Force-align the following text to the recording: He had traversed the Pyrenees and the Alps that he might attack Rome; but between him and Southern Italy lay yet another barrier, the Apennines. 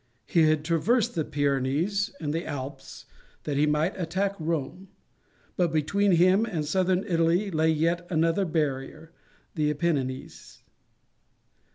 He 0.25 0.49
had 0.49 0.65
traversed 0.65 1.13
the 1.13 1.23
Pyrenees 1.23 2.09
and 2.19 2.33
the 2.33 2.43
Alps 2.43 3.05
that 3.43 3.55
he 3.55 3.67
might 3.67 3.95
attack 3.99 4.35
Rome; 4.39 4.87
but 5.57 5.71
between 5.71 6.13
him 6.13 6.43
and 6.43 6.65
Southern 6.65 7.03
Italy 7.03 7.51
lay 7.51 7.69
yet 7.69 8.07
another 8.09 8.45
barrier, 8.45 9.11
the 9.53 9.69
Apennines. 9.69 10.63